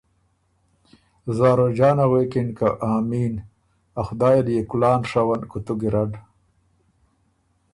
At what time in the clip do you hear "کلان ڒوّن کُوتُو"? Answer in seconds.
4.69-5.73